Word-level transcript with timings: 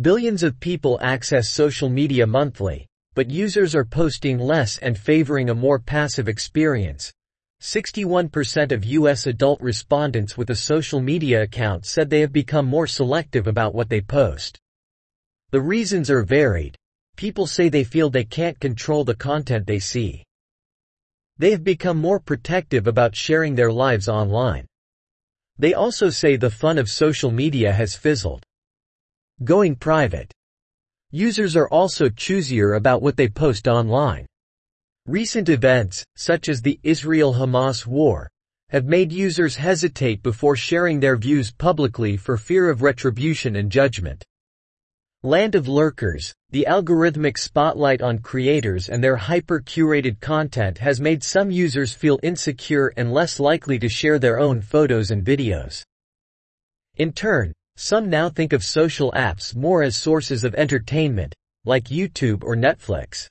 Billions 0.00 0.42
of 0.42 0.58
people 0.58 0.98
access 1.00 1.48
social 1.48 1.88
media 1.88 2.26
monthly, 2.26 2.84
but 3.14 3.30
users 3.30 3.76
are 3.76 3.84
posting 3.84 4.40
less 4.40 4.76
and 4.78 4.98
favoring 4.98 5.50
a 5.50 5.54
more 5.54 5.78
passive 5.78 6.28
experience. 6.28 7.12
61% 7.62 8.72
of 8.72 8.84
U.S. 8.84 9.28
adult 9.28 9.60
respondents 9.60 10.36
with 10.36 10.50
a 10.50 10.56
social 10.56 11.00
media 11.00 11.42
account 11.42 11.86
said 11.86 12.10
they 12.10 12.22
have 12.22 12.32
become 12.32 12.66
more 12.66 12.88
selective 12.88 13.46
about 13.46 13.72
what 13.72 13.88
they 13.88 14.00
post. 14.00 14.58
The 15.52 15.60
reasons 15.60 16.10
are 16.10 16.24
varied. 16.24 16.76
People 17.14 17.46
say 17.46 17.68
they 17.68 17.84
feel 17.84 18.10
they 18.10 18.24
can't 18.24 18.58
control 18.58 19.04
the 19.04 19.14
content 19.14 19.64
they 19.64 19.78
see. 19.78 20.24
They 21.38 21.52
have 21.52 21.62
become 21.62 21.98
more 21.98 22.18
protective 22.18 22.88
about 22.88 23.14
sharing 23.14 23.54
their 23.54 23.70
lives 23.70 24.08
online. 24.08 24.66
They 25.56 25.72
also 25.72 26.10
say 26.10 26.34
the 26.34 26.50
fun 26.50 26.78
of 26.78 26.90
social 26.90 27.30
media 27.30 27.70
has 27.70 27.94
fizzled. 27.94 28.44
Going 29.42 29.74
private. 29.74 30.32
Users 31.10 31.56
are 31.56 31.68
also 31.68 32.08
choosier 32.08 32.76
about 32.76 33.02
what 33.02 33.16
they 33.16 33.28
post 33.28 33.66
online. 33.66 34.26
Recent 35.06 35.48
events, 35.48 36.04
such 36.16 36.48
as 36.48 36.62
the 36.62 36.78
Israel-Hamas 36.84 37.84
war, 37.84 38.30
have 38.70 38.84
made 38.84 39.10
users 39.12 39.56
hesitate 39.56 40.22
before 40.22 40.54
sharing 40.54 41.00
their 41.00 41.16
views 41.16 41.50
publicly 41.50 42.16
for 42.16 42.36
fear 42.36 42.70
of 42.70 42.82
retribution 42.82 43.56
and 43.56 43.70
judgment. 43.70 44.24
Land 45.24 45.56
of 45.56 45.66
Lurkers, 45.66 46.32
the 46.50 46.66
algorithmic 46.68 47.36
spotlight 47.36 48.02
on 48.02 48.18
creators 48.20 48.88
and 48.88 49.02
their 49.02 49.16
hyper-curated 49.16 50.20
content 50.20 50.78
has 50.78 51.00
made 51.00 51.24
some 51.24 51.50
users 51.50 51.92
feel 51.92 52.20
insecure 52.22 52.92
and 52.96 53.12
less 53.12 53.40
likely 53.40 53.78
to 53.80 53.88
share 53.88 54.18
their 54.18 54.38
own 54.38 54.60
photos 54.60 55.10
and 55.10 55.24
videos. 55.24 55.82
In 56.96 57.12
turn, 57.12 57.52
some 57.76 58.08
now 58.08 58.28
think 58.28 58.52
of 58.52 58.62
social 58.62 59.10
apps 59.12 59.54
more 59.54 59.82
as 59.82 59.96
sources 59.96 60.44
of 60.44 60.54
entertainment, 60.54 61.34
like 61.64 61.84
YouTube 61.84 62.44
or 62.44 62.54
Netflix. 62.54 63.26